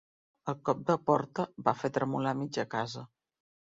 El 0.53 0.55
cop 0.69 0.79
de 0.87 0.95
porta 1.09 1.45
va 1.67 1.75
fer 1.83 1.93
tremolar 1.99 2.33
mitja 2.43 2.67
casa. 2.77 3.05